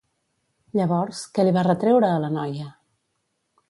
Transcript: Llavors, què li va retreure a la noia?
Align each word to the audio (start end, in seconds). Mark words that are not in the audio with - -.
Llavors, 0.79 1.21
què 1.37 1.47
li 1.47 1.55
va 1.59 1.67
retreure 1.69 2.13
a 2.15 2.19
la 2.27 2.35
noia? 2.41 2.71